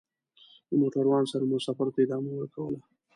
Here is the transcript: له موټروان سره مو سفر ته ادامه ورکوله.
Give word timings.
له 0.69 0.75
موټروان 0.81 1.23
سره 1.31 1.43
مو 1.49 1.57
سفر 1.67 1.87
ته 1.93 1.99
ادامه 2.05 2.31
ورکوله. 2.35 2.79